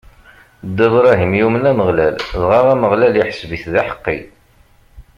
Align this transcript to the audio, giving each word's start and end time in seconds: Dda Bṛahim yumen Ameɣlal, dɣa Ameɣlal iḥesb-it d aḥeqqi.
Dda 0.69 0.87
Bṛahim 0.93 1.31
yumen 1.39 1.69
Ameɣlal, 1.71 2.15
dɣa 2.41 2.59
Ameɣlal 2.73 3.13
iḥesb-it 3.21 3.63
d 3.73 3.75
aḥeqqi. 3.81 4.19